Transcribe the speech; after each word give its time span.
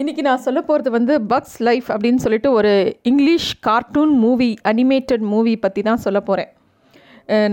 இன்றைக்கி 0.00 0.22
நான் 0.26 0.42
சொல்ல 0.44 0.60
போகிறது 0.68 0.90
வந்து 0.90 1.14
பக்ஸ் 1.30 1.56
லைஃப் 1.66 1.88
அப்படின்னு 1.94 2.20
சொல்லிட்டு 2.24 2.50
ஒரு 2.58 2.70
English 3.08 3.48
cartoon 3.66 4.12
movie 4.22 4.48
animated 4.70 5.24
movie 5.32 5.52
பற்றி 5.64 5.80
தான் 5.88 6.00
சொல்ல 6.04 6.18
போகிறேன் 6.28 6.50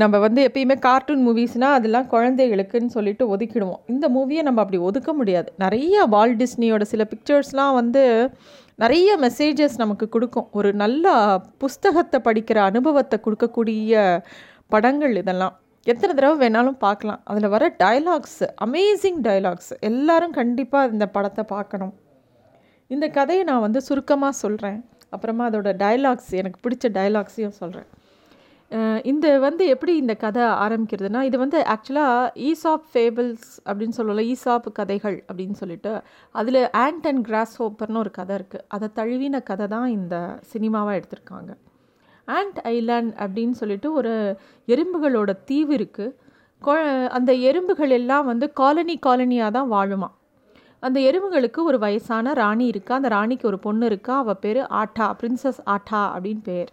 நம்ம 0.01 0.19
வந்து 0.25 0.41
எப்பயுமே 0.47 0.75
கார்ட்டூன் 0.85 1.23
மூவிஸ்னால் 1.27 1.75
அதெல்லாம் 1.79 2.07
குழந்தைகளுக்குன்னு 2.13 2.93
சொல்லிட்டு 2.95 3.23
ஒதுக்கிடுவோம். 3.33 3.81
இந்த 3.87 4.05
மூவியை 4.15 4.45
நம்ம 4.47 4.61
அப்படி 4.63 4.79
ஒதுக்க 4.89 5.13
முடியாது. 5.19 5.51
நிறைய 5.63 6.05
வால் 6.13 6.37
டிஸ்னியோட 6.43 6.87
சில 6.93 7.07
பிக்சர்ஸ்லாம் 7.11 7.73
வந்து 7.79 8.05
நிறைய 8.85 9.17
மெசேஜஸ் 9.25 9.77
நமக்கு 9.83 10.07
கொடுக்கும். 10.15 10.47
ஒரு 10.51 10.71
நல்ல 10.83 11.37
புஸ்தகத்தை 11.65 12.21
படிக்கிற 12.29 12.57
அனுபவத்தை 12.71 13.19
கொடுக்கக்கூடிய 13.27 14.01
படங்கள் 14.75 15.15
இதெல்லாம். 15.23 15.55
எத்தனை 15.91 16.11
தடவை 16.15 16.35
வேணாலும் 16.45 16.81
பார்க்கலாம். 16.87 17.21
அதில் 17.23 17.53
வர 17.57 17.73
டயலாக்ஸ் 17.85 18.41
அமேசிங் 18.67 19.21
டயலாக்ஸ் 19.29 19.71
எல்லாரும் 19.91 20.37
கண்டிப்பாக 20.41 20.93
இந்த 20.95 21.07
படத்தை 21.17 21.45
பார்க்கணும். 21.55 21.95
இந்த 22.87 23.07
கதையை 23.07 23.43
நான் 23.43 23.59
வந்து 23.59 23.81
சுருக்கமாக 23.81 24.31
சொல்கிறேன் 24.31 24.85
அப்புறமா 25.09 25.49
அதோட 25.49 25.75
டயலாக்ஸ் 25.75 26.31
எனக்கு 26.31 26.69
பிடிச்ச 26.69 26.91
டயலாக்ஸையும் 26.91 27.57
சொல்கிறேன் 27.57 27.85
இந்த 29.03 29.39
வந்து 29.39 29.67
எப்படி 29.67 29.95
இந்த 29.97 30.15
கதை 30.15 30.43
ஆரம்பிக்கிறதுனா 30.43 31.21
இது 31.21 31.37
வந்து 31.37 31.61
ஆக்சுவலாக 31.61 32.31
ஈசாப் 32.35 32.87
ஃபேபிள்ஸ் 32.93 33.61
அப்படின்னு 33.65 33.97
சொல்லல 33.97 34.35
ஈசாப் 34.35 34.71
கதைகள் 34.73 35.23
அப்படின்னு 35.27 35.51
சொல்லிட்டு 35.51 36.01
அதில் 36.31 36.69
ஆண்ட் 36.77 37.07
அண்ட் 37.07 37.25
கிராஸ் 37.25 37.61
ஹோப்பர்னு 37.61 37.97
ஒரு 37.97 38.11
கதை 38.11 38.37
இருக்குது 38.37 38.63
அதை 38.67 38.89
தழுவின 38.95 39.43
கதை 39.43 39.67
தான் 39.67 39.89
இந்த 39.89 40.39
சினிமாவாக 40.53 40.99
எடுத்திருக்காங்க. 40.99 41.57
ஆண்ட் 42.27 42.59
ஐலாண்ட் 42.63 43.13
அப்படின்னு 43.19 43.51
சொல்லிட்டு 43.51 43.93
ஒரு 43.93 44.37
எறும்புகளோட 44.65 45.33
தீவு 45.45 45.77
இருக்குது 45.77 47.09
அந்த 47.09 47.33
எறும்புகள் 47.33 47.89
எல்லாம் 47.89 48.25
வந்து 48.25 48.53
காலனி 48.53 48.99
காலனியாக 49.05 49.51
தான் 49.51 49.71
வாழுமா 49.71 50.16
அந்த 50.79 50.99
எறும்புகளுக்கு 50.99 51.59
ஒரு 51.63 51.79
வயசான 51.79 52.33
ராணி 52.33 52.65
இருக்கா? 52.65 52.95
அந்த 52.95 53.07
ராணிக்கு 53.07 53.47
ஒரு 53.47 53.59
பொண்ணு 53.59 53.85
இருக்கா? 53.85 54.17
அவள் 54.17 54.41
பேர் 54.41 54.57
ஆட்டா 54.57 55.07
பிரின்சஸ் 55.21 55.61
ஆட்டா 55.65 56.01
அப்படின்னு 56.15 56.43
பேர். 56.43 56.69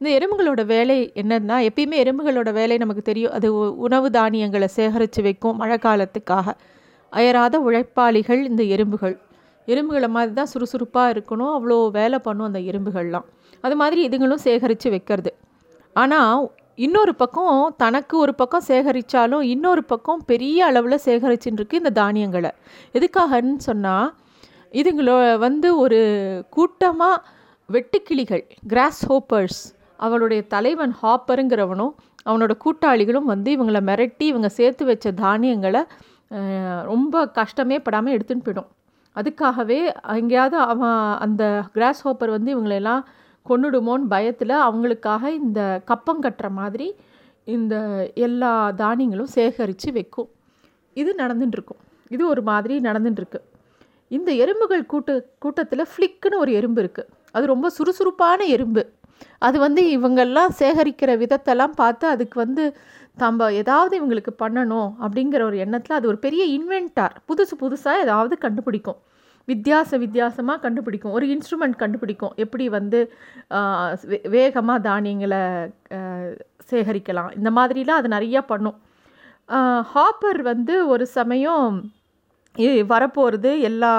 இந்த 0.00 0.08
எறும்புகளோட 0.16 0.66
வேலை 0.66 1.12
என்னன்னா 1.14 1.56
எப்பயுமே 1.68 1.98
எறும்புகளோட 2.04 2.52
வேலை 2.52 2.76
நமக்கு 2.76 3.02
தெரியும். 3.02 3.32
அது 3.32 3.54
உணவு 3.76 4.10
தானியங்களை 4.10 4.68
சேகரித்து 4.68 5.22
வைக்கும் 5.22 5.56
மழை 5.56 5.78
காலத்துக்காக 5.78 6.54
அயராத 7.12 7.60
உழைப்பாளிகள் 7.60 8.42
இந்த 8.44 8.62
எறும்புகள். 8.62 9.16
எறும்புகளை 9.66 10.08
மாதிரி 10.08 10.32
தான் 10.32 10.52
சுறுசுறுப்பாக 10.52 11.12
இருக்கணும். 11.14 11.54
அவ்வளோ 11.56 11.90
வேலை 11.90 12.18
பண்ணும் 12.18 12.46
அந்த 12.46 12.58
எறும்புகள்லாம். 12.58 13.26
அது 13.60 13.76
மாதிரி 13.76 14.08
இதுங்களும் 14.08 14.44
சேகரித்து 14.48 14.90
வைக்கிறது. 14.90 15.32
ஆனால் 15.92 16.52
இன்னொரு 16.84 17.12
பக்கம் 17.14 17.74
தனக்கு 17.76 18.14
ஒரு 18.18 18.32
பக்கம் 18.34 18.64
சேகரித்தாலும் 18.68 19.44
இன்னொரு 19.52 19.82
பக்கம் 19.84 20.20
பெரிய 20.26 20.58
அளவில் 20.66 21.04
சேகரிச்சுட்டுருக்கு 21.04 21.80
இந்த 21.80 21.92
தானியங்களை. 22.00 22.50
எதுக்காகன்னு 22.96 23.62
சொன்னால் 23.68 24.08
இதுங்களோ 24.80 25.14
வந்து 25.38 25.68
ஒரு 25.76 26.00
கூட்டமாக 26.50 27.22
வெட்டுக்கிளிகள் 27.68 28.44
கிராஸ் 28.72 29.02
ஹோப்பர்ஸ் 29.12 29.62
அவளுடைய 29.96 30.42
தலைவன் 30.54 30.94
ஹாப்பருங்கிறவனும் 31.02 31.94
அவனோட 32.28 32.52
கூட்டாளிகளும் 32.64 33.30
வந்து 33.32 33.50
இவங்களை 33.56 33.82
மிரட்டி 33.90 34.26
இவங்க 34.32 34.48
சேர்த்து 34.58 34.84
வச்ச 34.84 35.12
தானியங்களை 35.24 35.82
ரொம்ப 36.90 37.26
கஷ்டமே 37.38 37.76
படாமல் 37.78 38.14
எடுத்துன்னு 38.16 38.46
போயிடும். 38.46 38.70
அதுக்காகவே 39.16 39.78
எங்கேயாவது 40.20 40.56
அவன் 40.72 40.98
அந்த 41.24 41.42
கிராஸ் 41.72 42.02
ஹோப்பர் 42.06 42.34
வந்து 42.36 42.50
இவங்களெல்லாம் 42.56 43.02
கொண்டுடுமோன்னு 43.50 44.12
பயத்தில் 44.14 44.54
அவங்களுக்காக 44.68 45.22
இந்த 45.40 45.60
கப்பம் 45.90 46.22
கட்டுற 46.24 46.48
மாதிரி 46.60 46.88
இந்த 47.56 47.74
எல்லா 48.26 48.52
தானியங்களும் 48.82 49.34
சேகரித்து 49.36 49.90
வைக்கும். 49.98 50.28
இது 51.00 51.10
நடந்துட்டுருக்கும் 51.22 51.80
இது 52.14 52.22
ஒரு 52.32 52.42
மாதிரி 52.50 52.74
நடந்துட்டுருக்கு 52.88 53.40
இந்த 54.16 54.30
எறும்புகள் 54.42 54.90
கூட்ட 54.92 55.12
கூட்டத்தில் 55.44 55.90
ஃப்ளிக்குன்னு 55.92 56.42
ஒரு 56.42 56.50
எறும்பு 56.58 56.80
இருக்குது 56.82 57.10
அது 57.36 57.44
ரொம்ப 57.52 57.68
சுறுசுறுப்பான 57.76 58.40
எறும்பு. 58.56 58.82
அது 59.46 59.56
வந்து 59.64 59.82
இவங்கெல்லாம் 59.96 60.52
சேகரிக்கிற 60.60 61.10
விதத்தெல்லாம் 61.22 61.74
பார்த்து 61.80 62.06
அதுக்கு 62.14 62.36
வந்து 62.44 62.64
நம்ம 63.22 63.48
ஏதாவது 63.60 63.94
இவங்களுக்கு 64.00 64.32
பண்ணணும் 64.42 64.90
அப்படிங்கிற 65.04 65.42
ஒரு 65.50 65.58
எண்ணத்தில் 65.64 65.98
அது 65.98 66.08
ஒரு 66.12 66.18
பெரிய 66.24 66.42
இன்வென்டார் 66.56 67.14
புதுசு 67.28 67.54
புதுசாக 67.62 68.02
ஏதாவது 68.04 68.34
கண்டுபிடிக்கும். 68.44 68.98
வித்தியாச 69.50 69.98
வித்தியாசமாக 70.04 70.62
கண்டுபிடிக்கும். 70.64 71.14
ஒரு 71.16 71.26
இன்ஸ்ட்ருமெண்ட் 71.34 71.76
கண்டுபிடிக்கும். 71.82 72.32
எப்படி 72.44 72.64
வந்து 72.78 73.00
வேகமாக 74.36 74.84
தானியங்களை 74.88 75.42
சேகரிக்கலாம். 76.70 77.30
இந்த 77.38 77.50
மாதிரிலாம் 77.58 78.00
அது 78.00 78.10
நிறையா 78.16 78.40
பண்ணும். 78.52 78.78
ஹாப்பர் 79.92 80.40
வந்து 80.52 80.74
ஒரு 80.94 81.04
சமயம் 81.18 81.76
வரப்போகிறது 82.92 83.50
எல்லா 83.68 83.90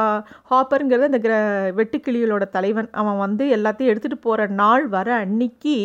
ஹாப்பருங்கிறது 0.52 1.09
அந்த 1.09 1.19
கிர 1.25 1.34
வெட்டுக்கிளிகளோட 1.80 2.46
தலைவன். 2.56 2.90
அவன் 3.00 3.19
வந்து 3.25 3.44
எல்லாத்தையும் 3.57 3.91
எடுத்துகிட்டு 3.91 4.25
போகிற 4.28 4.47
நாள் 4.62 4.86
வர 4.96 5.09
அன்னைக்கு 5.24 5.75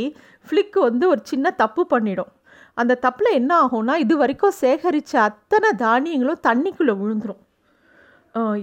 ஃப்ளிக்கு 0.46 0.78
வந்து 0.88 1.04
ஒரு 1.12 1.22
சின்ன 1.32 1.52
தப்பு 1.62 1.82
பண்ணிடும். 1.92 2.32
அந்த 2.80 2.98
தப்பில் 3.06 3.36
என்ன 3.40 3.52
ஆகும்னா 3.64 3.94
இது 4.04 4.14
வரைக்கும் 4.22 4.58
சேகரித்த 4.60 5.14
அத்தனை 5.28 5.70
தானியங்களும் 5.86 6.44
தண்ணிக்குள்ளே 6.48 6.94
விழுந்துடும் 7.00 7.42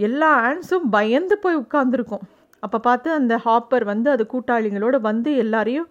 எல்லா 0.08 0.30
ஆன்ஸும் 0.48 0.86
பயந்து 0.96 1.36
போய் 1.44 1.62
உட்காந்துருக்கும் 1.64 2.24
அப்போ 2.64 2.78
பார்த்து 2.88 3.10
அந்த 3.18 3.34
ஹாப்பர் 3.46 3.84
வந்து 3.90 4.08
அது 4.14 4.24
கூட்டாளிங்களோடு 4.32 4.98
வந்து 5.10 5.30
எல்லாரையும் 5.44 5.90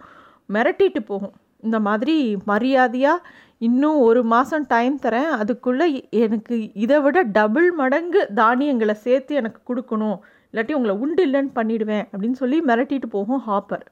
மிரட்டிட்டு 0.54 1.00
போகும். 1.10 1.34
இந்த 1.66 1.78
மாதிரி 1.86 2.16
மரியாதையாக 2.50 3.24
இன்னும் 3.68 3.98
ஒரு 4.08 4.20
மாதம் 4.32 4.66
டைம் 4.72 4.96
தரேன். 5.04 5.30
அதுக்குள்ளே 5.40 5.86
எனக்கு 6.24 6.56
இதை 6.84 6.98
விட 7.04 7.22
டபுள் 7.38 7.68
மடங்கு 7.80 8.20
தானியங்களை 8.40 8.94
சேர்த்து 9.06 9.32
எனக்கு 9.40 9.60
கொடுக்கணும். 9.70 10.18
இல்லாட்டி 10.50 10.76
உங்களை 10.78 10.94
உண்டு 11.04 11.22
இல்லைன்னு 11.28 11.52
பண்ணிவிடுவேன் 11.58 12.06
அப்படின்னு 12.10 12.40
சொல்லி 12.42 12.58
மிரட்டிட்டு 12.70 13.08
போகும் 13.16 13.42
ஹாப்பர் 13.48 13.86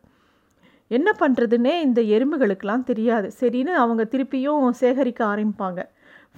என்ன 0.90 1.08
பண்ணுறதுன்னே 1.20 1.74
இந்த 1.86 2.00
எறும்புகளுக்கெல்லாம் 2.16 2.88
தெரியாது. 2.90 3.28
சரின்னு 3.40 3.72
அவங்க 3.84 4.02
திருப்பியும் 4.12 4.66
சேகரிக்க 4.82 5.22
ஆரம்பிப்பாங்க. 5.32 5.80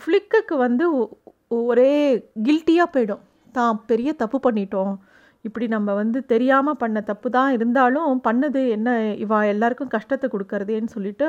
ஃப்ளிக்குக்கு 0.00 0.54
வந்து 0.66 0.84
ஒரே 1.62 1.92
கில்ட்டியாக 2.47 2.88
போயிடும். 2.94 3.22
தான் 3.56 3.81
பெரிய 3.91 4.10
தப்பு 4.22 4.38
பண்ணிட்டோம். 4.47 4.94
இப்படி 5.47 5.66
நம்ம 5.75 5.94
வந்து 6.00 6.19
தெரியாமல் 6.32 6.78
பண்ண 6.82 6.98
தப்பு 7.10 7.28
தான் 7.36 7.50
இருந்தாலும் 7.56 8.22
பண்ணது 8.28 8.62
என்ன? 8.76 8.88
இவா 9.25 9.38
எல்லாருக்கும் 9.53 9.94
கஷ்டத்தை 9.97 10.26
கொடுக்கறதேன்னு 10.34 10.94
சொல்லிட்டு 10.97 11.26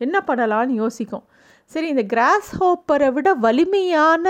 என்ன 0.00 0.16
பண்ணலான்னு 0.28 0.74
யோசிக்கும். 0.82 1.24
சரி 1.72 1.86
இந்த 1.92 2.04
கிராஸ் 2.14 2.50
ஹோப்பரை 2.60 3.08
விட 3.16 3.28
வலிமையான 3.44 4.26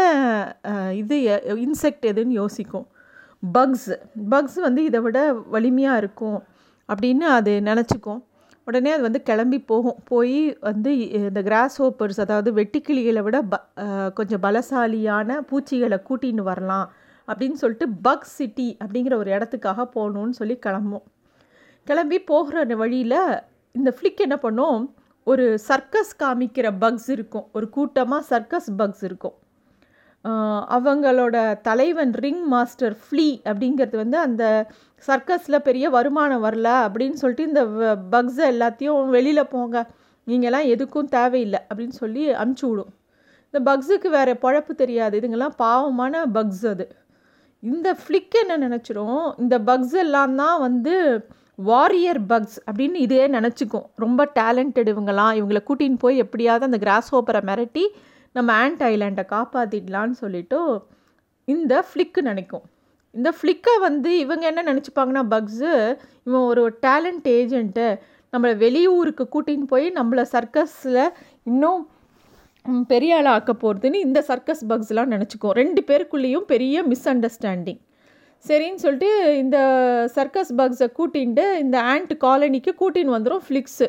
இது 1.03 1.17
இன்செக்ட் 1.65 2.05
எதுன்னு 2.11 2.37
யோசிக்கும். 2.43 2.87
பக்ஸ். 3.43 3.89
பக்ஸ் 4.33 4.59
வந்து 4.67 4.83
இதை 4.89 5.01
விட 5.07 5.19
வலிமையாக 5.55 6.01
இருக்கும் 6.03 6.39
அப்படின்னு 6.89 7.27
அது 7.39 7.53
நினச்சிக்கும். 7.71 8.21
உடனே 8.69 8.91
அது 8.95 9.03
வந்து 9.07 9.21
கிளம்பி 9.29 9.59
போகும். 9.71 9.99
போய் 10.11 10.39
வந்து 10.69 10.91
இந்த 11.29 11.41
கிராஸ் 11.49 11.77
ஹோப்பர்ஸ் 11.83 12.21
அதாவது 12.25 12.51
வெட்டிக்கிளிகளை 12.59 13.23
விட 13.27 13.39
ப 13.53 13.57
கொஞ்சம் 14.19 14.43
பலசாலியான 14.47 15.37
பூச்சிகளை 15.51 15.99
கூட்டின்னு 16.09 16.45
வரலாம். 16.51 16.87
அப்படின்னு 17.29 17.61
சொல்லிட்டு 17.63 17.89
பக் 18.07 18.27
சிட்டி 18.37 18.69
அப்படிங்கிற 18.85 19.15
ஒரு 19.23 19.31
இடத்துக்காக 19.37 19.87
போகணுன்னு 19.95 20.39
சொல்லி 20.41 20.57
கிளம்பும். 20.67 21.05
கிளம்பி 21.85 22.19
போகிற 22.33 22.77
வழியில் 22.83 23.21
இந்த 23.79 23.91
ஃப்ளிக் 23.97 24.25
என்ன 24.27 24.37
பண்ணும்? 24.45 24.83
ஒரு 25.27 25.45
சர்க்கஸ் 25.69 26.13
காமிக்கிற 26.23 26.67
பக்ஸ் 26.83 27.09
இருக்கும். 27.15 27.47
ஒரு 27.57 27.67
கூட்டமாக 27.77 28.23
சர்க்கஸ் 28.33 28.71
பக்ஸ் 28.81 29.05
இருக்கும். 29.09 29.37
அவங்களோட 30.77 31.37
தலைவன் 31.69 32.13
ரிங் 32.25 32.45
மாஸ்டர் 32.53 32.95
ஃப்ளீ 33.05 33.27
அப்படிங்கிறது 33.51 33.97
வந்து 34.03 34.19
அந்த 34.27 34.45
சர்க்கஸில் 35.09 35.65
பெரிய 35.69 35.87
வருமானம் 35.97 36.45
வரல 36.45 36.69
அப்படின்னு 36.87 37.21
சொல்லிட்டு 37.23 37.49
இந்த 37.51 37.63
பக்ஸை 38.15 38.45
எல்லாத்தையும் 38.55 39.11
வெளியில் 39.17 39.51
போங்க. 39.55 39.87
நீங்கள்லாம் 40.27 40.71
எதுக்கும் 40.75 41.11
தேவையில்லை 41.17 41.61
அப்படின்னு 41.69 41.97
சொல்லி 42.03 42.23
அமுச்சு 42.43 42.67
விடும். 42.69 42.93
இந்த 43.53 43.61
பக்ஸுக்கு 43.69 44.11
வேறு 44.19 44.33
பழப்பு 44.45 44.73
தெரியாது. 44.83 45.15
இதுங்கெல்லாம் 45.21 45.59
பாவமான 45.65 46.25
பக்ஸ் 46.37 46.65
அது. 46.73 46.87
இந்த 47.71 47.89
ஃப்ளிக் 48.01 48.35
என்ன 48.41 48.55
நினச்சிரும்? 48.67 49.41
இந்த 49.43 49.57
பக்ஸ் 49.69 49.97
எல்லாம் 50.05 50.35
தான் 50.41 50.59
வந்து 50.61 50.95
வாரியர் 51.69 52.21
பக்ஸ் 52.31 52.57
அப்படின்னு 52.69 52.99
இதே 53.07 53.23
நினச்சிக்கும். 53.37 53.87
ரொம்ப 54.05 54.21
டேலண்டட் 54.39 54.91
இவங்களாம் 54.93 55.37
இவங்களை 55.41 55.61
கூட்டின்னு 55.69 56.03
போய் 56.05 56.23
எப்படியாவது 56.25 56.69
அந்த 56.69 56.79
கிராஸ் 56.85 57.11
ஹோப்பரை 57.15 57.43
மிரட்டி 57.51 57.85
நம்ம 58.33 58.51
ஆண்ட் 58.65 58.83
ஐலாண்டை 58.91 59.25
காப்பாற்றிடலான்னு 59.35 60.17
சொல்லிட்டு 60.23 60.61
இந்த 61.49 61.75
ஃப்ளிக்கு 61.89 62.21
நினைக்கும். 62.31 62.65
இந்த 63.15 63.31
ஃப்ளிக்கை 63.39 63.75
வந்து 63.87 64.11
இவங்க 64.19 64.45
என்ன 64.51 64.63
நினச்சிப்பாங்கன்னா 64.71 65.23
பக்ஸு 65.35 65.73
இவன் 66.29 66.47
ஒரு 66.51 66.63
டேலண்ட் 66.87 67.29
ஏஜென்ட்டு 67.39 67.87
நம்மளை 68.33 68.55
வெளியூருக்கு 68.65 69.25
கூட்டின்னு 69.35 69.71
போய் 69.73 69.87
நம்மளை 69.99 70.25
சர்க்கஸில் 70.35 71.03
இன்னும் 71.43 71.83
பெரிய 72.65 73.17
ஆளாக 73.17 73.35
ஆக்க 73.35 73.53
போகிறதுன்னு 73.53 73.95
இந்த 73.95 74.21
சர்க்கஸ் 74.21 74.67
பக்ஸ்லாம் 74.67 75.11
நினச்சிக்கும் 75.11 75.51
ரெண்டு 75.51 75.85
பேருக்குள்ளேயும் 75.87 76.47
பெரிய 76.47 76.83
மிஸ் 76.83 77.09
அண்டர்ஸ்டாண்டிங் 77.09 77.81
சரின்னு 78.45 78.75
சொல்லிட்டு 78.75 79.39
இந்த 79.39 79.59
சர்க்கஸ் 80.15 80.55
பக்ஸை 80.57 80.89
கூட்டின்ட்டு 80.99 81.59
இந்த 81.59 81.83
ஆண்ட் 81.83 82.13
காலனிக்கு 82.21 82.73
கூட்டின்னு 82.79 83.17
வந்துடும் 83.17 83.45
ஃப்ளிக்ஸு 83.49 83.89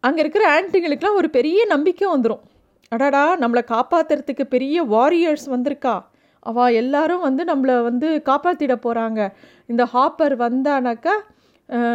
அங்கே 0.00 0.20
இருக்கிற 0.20 0.60
ஆண்ட்டுங்களுக்கெலாம் 0.60 1.14
ஒரு 1.14 1.30
பெரிய 1.30 1.64
நம்பிக்கை 1.64 2.16
வந்துடும் 2.16 2.42
அடாடா 2.88 3.36
நம்மளை 3.38 3.62
காப்பாற்றுறதுக்கு 3.66 4.44
பெரிய 4.44 4.82
வாரியர்ஸ் 4.84 5.46
வந்திருக்கா. 5.48 6.00
அவள் 6.38 6.72
எல்லாரும் 6.72 7.20
வந்து 7.20 7.44
நம்மளை 7.44 7.82
வந்து 7.82 8.22
காப்பாற்றிட 8.24 8.74
போகிறாங்க 8.86 9.32
இந்த 9.66 9.88
ஹாப்பர் 9.92 10.36
வந்தானாக்கா 10.36 11.14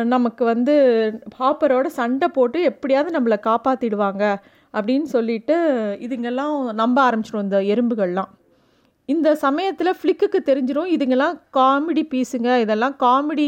நமக்கு 0.04 0.46
வந்து 0.46 0.76
ஹாப்பரோட 1.40 1.86
சண்டை 1.86 2.28
போட்டு 2.28 2.62
எப்படியாவது 2.62 3.20
நம்மளை 3.20 3.38
காப்பாற்றிடுவாங்க 3.44 4.38
அப்படின்னு 4.74 5.08
சொல்லிட்டு 5.16 5.56
இதுங்கெல்லாம் 6.06 6.56
நம்ப 6.82 6.98
ஆரம்பிச்சிடும் 7.08 7.46
இந்த 7.48 7.60
எறும்புகள்லாம். 7.74 8.32
இந்த 9.14 9.30
சமயத்தில் 9.46 9.98
ஃப்ளிக்குக்கு 10.00 10.40
தெரிஞ்சிடும் 10.50 10.90
இதுங்கெல்லாம் 10.96 11.38
காமெடி 11.58 12.04
பீஸுங்க 12.12 12.50
இதெல்லாம் 12.64 12.96
காமெடி 13.06 13.48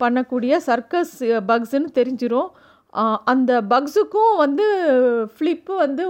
பண்ணக்கூடிய 0.00 0.54
சர்க்கஸ் 0.68 1.16
பக்ஸுன்னு 1.50 1.90
தெரிஞ்சிடும் 1.98 2.48
அந்த 3.32 3.52
பக்ஸுக்கும் 3.72 4.34
வந்து 4.44 4.66
ஃப்ளிப்பு 5.36 5.72
வந்து 5.84 6.04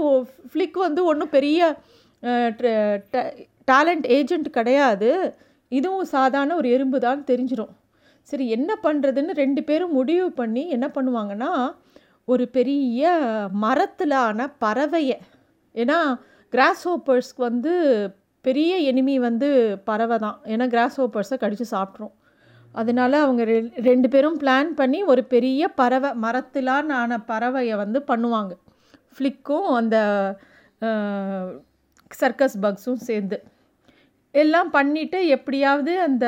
ஃப்ளிக் 0.50 0.78
வந்து 0.86 1.00
ஒன்றும் 1.10 1.34
பெரிய 1.36 1.68
டேலண்ட் 3.70 4.06
ஏஜெண்ட் 4.18 4.48
கிடையாது. 4.58 5.10
இதுவும் 5.72 6.10
சாதாரண 6.14 6.54
ஒரு 6.60 6.68
எறும்பு 6.76 6.98
தான் 7.06 7.22
தெரிஞ்சிடும் 7.30 7.72
சரி 8.30 8.44
என்ன 8.56 8.70
பண்ணுறதுன்னு 8.84 9.32
ரெண்டு 9.42 9.60
பேரும் 9.68 9.96
முடிவு 9.98 10.26
பண்ணி 10.40 10.62
என்ன 10.76 10.86
பண்ணுவாங்கன்னா 10.94 11.50
ஒரு 12.32 12.44
பெரிய 12.56 13.10
மரத்தில் 13.64 14.14
ஆன 14.26 14.46
பறவையை. 14.64 15.16
ஏன்னா 15.74 15.98
கிராஸ் 16.54 16.84
ஹோப்பர்ஸ்க்கு 16.88 17.42
வந்து 17.48 17.72
பெரிய 18.46 18.72
எனிமி 18.92 19.14
வந்து 19.26 19.48
பறவை 19.88 20.16
தான். 20.24 20.38
ஏன்னா 20.44 20.66
கிராஸ் 20.74 20.96
ஹோப்பர்ஸை 21.00 21.36
கடித்து 21.42 21.66
சாப்பிட்ரும். 21.70 22.14
அதனால 22.80 23.12
அவங்க 23.24 23.42
ரெ 23.50 23.58
ரெண்டு 23.88 24.08
பேரும் 24.14 24.38
பிளான் 24.42 24.70
பண்ணி 24.80 24.98
ஒரு 25.12 25.22
பெரிய 25.34 25.68
பறவை 25.80 26.10
மரத்திலான 26.24 26.94
ஆன 27.02 27.18
பறவையை 27.30 27.76
வந்து 27.82 28.00
பண்ணுவாங்க. 28.10 28.52
ஃப்ளிக்கும் 29.14 29.68
அந்த 29.80 29.96
சர்க்கஸ் 32.20 32.58
பக்ஸும் 32.64 33.04
சேர்ந்து. 33.08 33.38
எல்லாம் 34.42 34.72
பண்ணிவிட்டு 34.72 35.20
எப்படியாவது 35.36 35.92
அந்த 36.08 36.26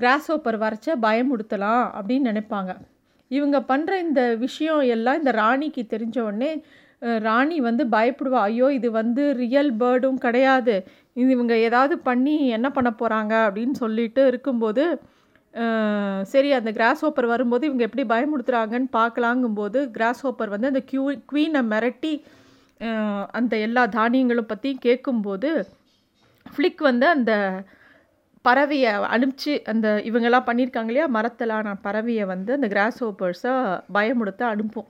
கிராஸ் 0.00 0.30
ஓப்பர் 0.36 0.58
வரைச்ச 0.64 0.88
பயமுடுத்தலாம் 1.06 1.84
அப்படின்னு 1.98 2.30
நினைப்பாங்க. 2.32 2.72
இவங்க 3.36 3.58
பண்ணுற 3.70 3.92
இந்த 4.06 4.22
விஷயம் 4.44 4.82
எல்லாம் 4.94 5.20
இந்த 5.20 5.32
ராணிக்கு 5.40 5.82
தெரிஞ்ச 5.92 6.16
உடனே 6.28 6.50
ராணி 7.24 7.56
வந்து 7.60 7.84
பயப்படுவா 7.94 8.38
ஐயோ 8.48 8.68
இது 8.76 8.88
வந்து 9.00 9.22
ரியல் 9.42 9.72
பேர்டும் 9.80 10.22
கிடையாது. 10.26 10.74
இது 11.16 11.28
இவங்க 11.36 11.54
ஏதாவது 11.66 11.94
பண்ணி 12.08 12.36
என்ன 12.56 12.68
பண்ண 12.70 12.90
போகிறாங்க 13.00 13.34
அப்படின்னு 13.46 13.76
சொல்லிட்டு 13.82 14.22
இருக்கும்போது 14.26 14.84
சரி 16.32 16.48
அந்த 16.52 16.70
கிராஸ் 16.72 17.02
ஓப்பர் 17.04 17.26
வரும்போது 17.26 17.64
இவங்க 17.68 17.84
எப்படி 17.88 18.04
பயமுடுத்துகிறாங்கன்னு 18.12 18.88
பார்க்கலாங்கும்போது 18.96 19.80
கிராஸ் 19.96 20.22
ஓப்பர் 20.30 20.52
வந்து 20.54 20.70
அந்த 20.72 20.82
க்யூ 20.90 21.02
குவீனை 21.30 21.62
மிரட்டி 21.72 22.14
அந்த 23.32 23.54
எல்லா 23.66 23.82
தானியங்களும் 23.96 24.50
பற்றியும் 24.50 24.84
கேட்கும்போது 24.86 25.50
ஃப்ளிக் 26.46 26.82
வந்து 26.82 27.06
அந்த 27.08 27.32
பறவையை 28.44 28.92
அனுப்பிச்சு 29.14 29.52
அந்த 29.72 29.88
இவங்கெல்லாம் 30.08 30.48
பண்ணியிருக்காங்க 30.48 30.90
இல்லையா? 30.92 31.06
மரத்தலான 31.16 31.74
பறவையை 31.86 32.24
வந்து 32.32 32.52
அந்த 32.52 32.68
கிராஸ் 32.74 33.00
ஓப்பர்ஸை 33.04 33.54
பயமுடுத்த 33.96 34.42
அனுப்பும். 34.54 34.88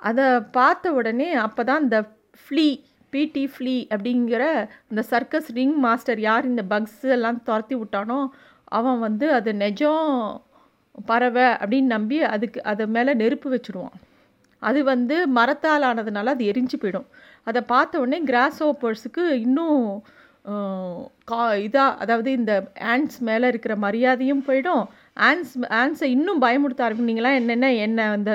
அதை 0.00 0.26
பார்த்த 0.58 0.92
உடனே 0.98 1.28
அப்போ 1.46 1.62
தான் 1.64 1.82
இந்த 1.82 1.98
ஃப்ளீ 2.42 2.68
பிடி 3.12 3.44
ஃப்ளீ 3.54 3.74
அப்படிங்கிற 3.94 4.42
இந்த 4.90 5.02
சர்க்கஸ் 5.12 5.48
ரிங் 5.52 5.76
மாஸ்டர் 5.86 6.20
யார் 6.20 6.44
இந்த 6.44 6.62
பக்ஸ் 6.72 7.02
எல்லாம் 7.16 7.40
துரத்தி 7.42 7.74
விட்டானோ 7.74 8.18
அவன் 8.78 8.98
வந்து 8.98 9.26
அது 9.38 9.50
நெஜம் 9.52 10.06
பறவை 11.08 11.48
அப்படின்னு 11.62 11.94
நம்பி 11.96 12.18
அதுக்கு 12.34 12.62
அது 12.62 12.84
மேலே 12.96 13.12
நெருப்பு 13.14 13.48
வச்சுடுவான் 13.54 13.96
அது 14.62 14.80
வந்து 14.84 15.16
மரத்தால் 15.38 15.82
ஆனதுனால 15.82 16.32
அது 16.34 16.44
எரிஞ்சு 16.44 16.76
போயிடும். 16.80 17.06
அதை 17.46 17.60
பார்த்த 17.72 18.00
உடனே 18.00 18.18
கிராஸ் 18.24 18.58
ஓப்பர்ஸுக்கு 18.64 19.24
இன்னும் 19.46 19.84
கா 21.30 21.40
இதாக 21.66 21.96
அதாவது 22.02 22.30
இந்த 22.38 22.52
ஆன்ஸ் 22.92 23.18
மேலே 23.28 23.46
இருக்கிற 23.52 23.74
மரியாதையும் 23.86 24.44
போயிடும். 24.48 24.84
ஆன்ஸ் 25.28 25.54
ஆன்ஸை 25.80 26.08
இன்னும் 26.16 26.42
பயமுடுத்த 26.44 26.82
ஆரம்பிங்களா 26.88 27.32
என்னென்ன 27.40 27.72
என்ன 27.86 28.08
அந்த 28.16 28.32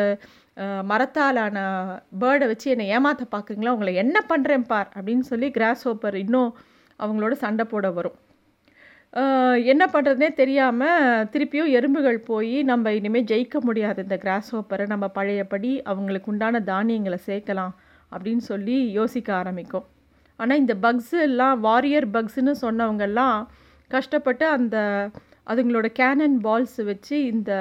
மரத்தாலான 0.90 1.58
பேர்டை 2.22 2.46
வச்சு 2.52 2.68
என்னை 2.74 2.86
ஏமாற்ற 2.96 3.24
பார்க்குங்களா 3.32 3.74
உங்களை 3.76 3.94
என்ன 4.04 4.18
பண்ணுறேன் 4.30 4.68
பார் 4.70 4.90
அப்படின்னு 4.98 5.26
சொல்லி 5.32 5.48
கிராஸ் 5.58 5.84
ஓப்பர் 5.92 6.18
இன்னும் 6.22 6.52
அவங்களோட 7.00 7.34
சண்டை 7.42 7.66
போட 7.74 7.88
வரும். 7.98 8.20
என்ன 9.72 9.84
பண்ணுறதுனே 9.94 10.30
தெரியாமல் 10.40 11.26
திருப்பியும் 11.34 11.74
எறும்புகள் 11.78 12.20
போய் 12.30 12.56
நம்ம 12.70 12.94
இனிமேல் 13.00 13.28
ஜெயிக்க 13.32 13.60
முடியாது 13.68 14.06
இந்த 14.06 14.18
கிராஸ் 14.24 14.50
ஓப்பரை 14.60 14.86
நம்ம 14.94 15.08
பழையபடி 15.18 15.72
அவங்களுக்கு 15.92 16.32
உண்டான 16.34 16.62
தானியங்களை 16.72 17.20
சேர்க்கலாம் 17.30 17.76
அப்படின்னு 18.12 18.46
சொல்லி 18.52 18.78
யோசிக்க 19.00 19.30
ஆரம்பிக்கும். 19.42 19.86
ஆனால் 20.40 20.62
இந்த 20.64 20.74
பக்ஸு 20.86 21.18
எல்லாம் 21.28 21.58
வாரியர் 21.68 22.08
பக்ஸுன்னு 22.16 22.54
சொன்னவங்கெல்லாம் 22.66 23.38
கஷ்டப்பட்டு 23.92 24.46
அந்த 24.58 24.78
அதுங்களோட 25.52 25.88
கேனன் 26.00 26.38
பால்ஸ் 26.46 26.80
வச்சு 26.92 27.16
இந்த 27.34 27.52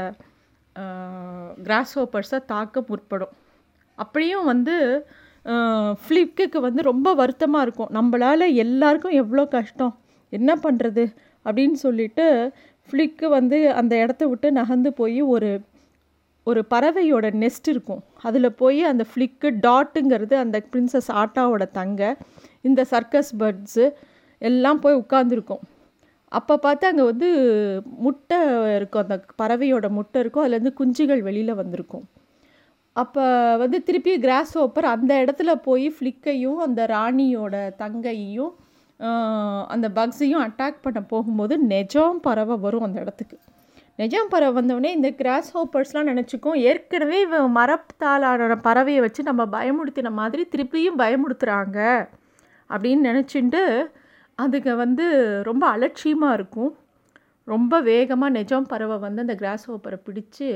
கிராஸ் 1.66 1.94
ஹோப்பர்ஸை 1.98 2.38
தாக்க 2.52 2.82
முற்படும். 2.88 3.34
அப்படியும் 3.98 4.46
வந்து 4.52 4.76
ஃப்ளிப்புக்கு 6.04 6.58
வந்து 6.66 6.82
ரொம்ப 6.90 7.08
வருத்தமாக 7.20 7.64
இருக்கும். 7.66 7.92
நம்மளால் 7.98 8.54
எல்லாருக்கும் 8.64 9.18
எவ்வளோ 9.22 9.44
கஷ்டம்? 9.56 9.92
என்ன 10.32 10.50
பண்ணுறது 10.64 11.04
அப்படின்னு 11.46 11.78
சொல்லிட்டு 11.86 12.26
ஃப்ளிக்கு 12.88 13.26
வந்து 13.36 13.58
அந்த 13.80 13.92
இடத்த 14.04 14.24
விட்டு 14.30 14.48
நகர்ந்து 14.60 14.90
போய் 15.00 15.20
ஒரு 15.34 15.50
ஒரு 16.46 16.60
பறவையோட 16.72 17.26
நெஸ்ட் 17.42 17.68
இருக்கும். 17.72 18.02
அதில் 18.28 18.56
போய் 18.62 18.80
அந்த 18.90 19.04
ஃப்ளிக்கு 19.10 19.48
டாட்டுங்கிறது 19.66 20.34
அந்த 20.44 20.56
பிரின்சஸ் 20.72 21.10
ஆட்டாவோட 21.20 21.64
தங்க 21.78 22.02
இந்த 22.68 22.80
சர்க்கஸ் 22.92 23.32
பேர்ட்ஸு 23.42 23.86
எல்லாம் 24.50 24.82
போய் 24.84 25.00
உட்காந்துருக்கும் 25.02 25.62
அப்போ 26.38 26.54
பார்த்து 26.64 26.84
அங்கே 26.90 27.04
வந்து 27.10 27.28
முட்டை 28.04 28.38
இருக்கும். 28.76 29.02
அந்த 29.04 29.16
பறவையோட 29.40 29.86
முட்டை 29.98 30.18
இருக்கும். 30.22 30.42
அதுலேருந்து 30.44 30.72
குஞ்சுகள் 30.80 31.22
வெளியில் 31.26 31.58
வந்திருக்கும். 31.60 32.04
அப்போ 32.96 33.24
வந்து 33.62 33.78
திருப்பி 33.86 34.12
கிராஸ் 34.24 34.54
ஓப்பர் 34.62 34.86
அந்த 34.94 35.12
இடத்துல 35.22 35.50
போய் 35.66 35.86
ஃப்ளிக்கையும் 35.94 36.58
அந்த 36.66 36.80
ராணியோட 36.94 37.54
தங்கையையும் 37.82 38.52
அந்த 39.74 39.86
பக்ஸையும் 39.98 40.42
அட்டாக் 40.46 40.84
பண்ண 40.84 41.00
போகும்போது 41.12 41.54
நெஜம் 41.72 42.20
பறவை 42.26 42.56
வரும் 42.64 42.86
அந்த 42.86 42.98
இடத்துக்கு. 43.04 43.36
நெஜம் 44.00 44.30
பறவை 44.32 44.52
வந்தவொடனே 44.58 44.90
இந்த 44.98 45.08
கிராஸ் 45.20 45.50
ஹோப்பர்ஸ்லாம் 45.56 46.10
நினச்சிக்கும். 46.12 46.58
ஏற்கனவே 46.68 47.20
மரத்தாலான 47.58 48.58
பறவையை 48.68 49.00
வச்சு 49.06 49.30
நம்ம 49.30 49.42
பயமுடுத்தின 49.56 50.12
மாதிரி 50.20 50.44
திருப்பியும் 50.54 51.00
பயமுடுத்துகிறாங்க 51.02 51.80
அப்படின்னு 52.68 53.08
நினச்சிட்டு 53.10 53.62
அதுங்க 54.38 54.70
வந்து 54.76 55.04
ரொம்ப 55.48 55.64
அலட்சியமாக 55.68 56.36
இருக்கும். 56.38 56.72
ரொம்ப 57.44 57.80
வேகமாக 57.80 58.34
நெஜம் 58.38 58.70
பறவை 58.72 58.96
வந்து 58.98 59.22
அந்த 59.24 59.34
கிராஸ் 59.34 59.66
ஹோப்பரை 59.70 59.98
பிடிச்சி 60.06 60.48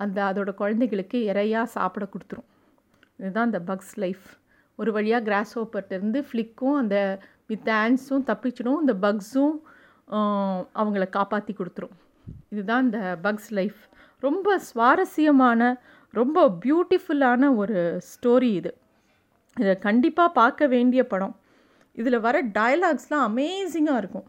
அந்த 0.00 0.18
அதோடய 0.28 0.54
குழந்தைகளுக்கு 0.54 1.18
இறையாக 1.32 1.72
சாப்பிட 1.76 2.04
கொடுத்துரும். 2.12 2.48
இதுதான் 3.18 3.48
அந்த 3.50 3.60
பக்ஸ் 3.70 3.94
லைஃப். 3.94 4.24
ஒரு 4.78 4.90
வழியாக 4.92 5.24
கிராஸ் 5.24 5.52
ஹோப்பர்ட்டேருந்து 5.58 6.20
ஃப்ளிக்கும் 6.28 6.76
அந்த 6.82 6.96
வித் 7.46 7.68
ஆன்ஸும் 7.82 8.24
தப்பிச்சிடும் 8.30 8.80
இந்த 8.82 8.94
பக்ஸும் 9.06 9.54
அவங்கள 10.80 11.04
காப்பாற்றி 11.08 11.52
கொடுத்துரும். 11.58 11.94
இதுதான் 12.52 12.84
இந்த 12.84 13.00
பக்ஸ் 13.22 13.50
லைஃப். 13.58 13.80
ரொம்ப 14.22 14.58
சுவாரஸ்யமான 14.58 15.60
ரொம்ப 16.14 16.38
பியூட்டிஃபுல்லான 16.64 17.50
ஒரு 17.56 17.78
ஸ்டோரி 18.10 18.50
இது. 18.60 18.72
இதை 19.56 19.74
கண்டிப்பாக 19.78 20.36
பார்க்க 20.40 20.66
வேண்டிய 20.66 21.00
படம். 21.06 21.34
இதில் 21.98 22.24
வர 22.26 22.36
டயலாக்ஸ்லாம் 22.58 23.26
அமேசிங்காக 23.30 24.00
இருக்கும். 24.02 24.28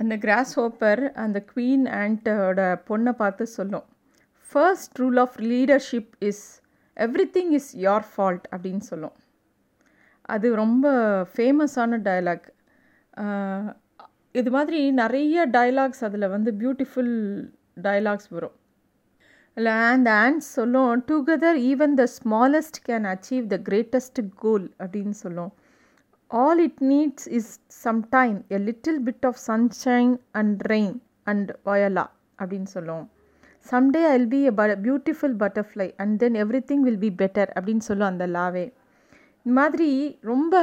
அந்த 0.00 0.14
கிராஸ் 0.24 0.54
ஹோப்பர் 0.60 1.02
அந்த 1.24 1.38
குவீன் 1.50 1.84
ஆண்ட்டோட 2.00 2.60
பொண்ணை 2.88 3.12
பார்த்து 3.20 3.44
சொல்லும். 3.56 3.86
First 4.50 4.98
rule 5.00 5.18
of 5.24 5.36
leadership 5.52 6.12
is 6.28 6.44
everything 7.36 7.52
is 7.58 7.70
your 7.86 8.06
fault 8.12 8.46
அப்படின்னு 8.54 8.84
சொல்லும். 8.90 9.16
அது 10.34 10.46
ரொம்ப 10.62 10.86
ஃபேமஸான 11.34 11.98
டயலாக் 12.08 12.46
இது 14.38 14.50
மாதிரி 14.56 14.80
நிறைய 15.02 15.46
டயலாக்ஸ் 15.54 16.02
அதில் 16.08 16.32
வந்து 16.34 16.50
பியூட்டிஃபுல் 16.60 17.14
டயலாக்ஸ் 17.86 18.28
வரும். 18.36 18.56
இல்லை 19.56 19.72
அந்த 19.92 20.10
ஆண்ட்ஸ் 20.24 20.50
சொல்லும் 20.58 20.90
together 21.08 21.58
even 21.70 21.94
the 22.00 22.04
smallest 22.18 22.78
can 22.88 23.06
achieve 23.12 23.46
the 23.54 23.56
greatest 23.68 24.20
goal 24.42 24.66
அப்படின்னு 24.82 25.16
சொல்லும். 25.24 25.52
All 26.30 26.58
it 26.58 26.80
needs 26.80 27.28
is 27.38 27.52
sometime 27.84 28.38
a 28.48 28.58
little 28.58 28.98
bit 29.04 29.26
of 29.26 29.38
sunshine 29.46 30.14
and 30.30 30.62
rain 30.72 30.96
and 31.24 31.50
voila 31.64 32.04
அப்படின்னு 32.40 32.68
சொல்லுவோம். 32.76 33.06
Someday 33.70 34.02
I 34.08 34.12
will 34.16 34.28
be 34.28 34.40
a 34.42 34.50
ப 34.50 34.64
beautiful 34.86 35.36
butterfly 35.42 35.92
and 35.96 36.18
then 36.18 36.34
everything 36.70 36.84
will 36.88 36.98
be 36.98 37.10
better 37.10 37.50
அப்படின்னு 37.56 37.78
சொல்லும் 37.78 38.08
அந்த 38.08 38.26
லாவே. 38.26 38.72
இந்த 39.42 39.60
மாதிரி 39.60 40.18
ரொம்ப 40.20 40.54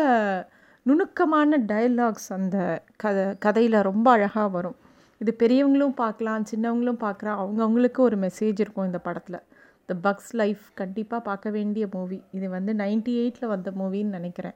நுணுக்கமான 0.84 1.57
டயலாக்ஸ் 1.57 2.29
அந்த 2.29 2.57
கதை 3.03 3.38
கதையில் 3.38 3.77
ரொம்ப 3.81 4.12
அழகாக 4.12 4.48
வரும். 4.48 4.75
இது 5.17 5.36
பெரியவங்களும் 5.43 5.95
பார்க்கலாம் 6.03 6.45
சின்னவங்களும் 6.51 7.01
பார்க்குறா 7.05 7.34
அவங்கவுங்களுக்கு 7.41 7.98
ஒரு 7.98 8.17
மெசேஜ் 8.17 8.60
இருக்கும் 8.63 8.86
இந்த 8.86 9.00
படத்தில். 9.00 9.41
த 9.86 9.95
பக்ஸ் 10.03 10.31
லைஃப் 10.31 10.63
கண்டிப்பாக 10.74 11.22
பார்க்க 11.24 11.50
வேண்டிய 11.50 11.88
மூவி 11.91 12.24
இது 12.31 12.50
வந்து 12.50 12.74
நைன்டி 12.74 13.15
எயிட்டில் 13.24 13.48
வந்த 13.48 13.72
மூவின்னு 13.72 14.17
நினைக்கிறேன். 14.19 14.55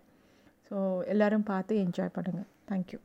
ஸோ 0.69 0.77
எல்லோரும் 1.05 1.43
பார்த்து 1.43 1.75
என்ஜாய் 1.75 2.15
பண்ணுங்கள் 2.15 2.49
தேங்க்யூ 2.67 2.99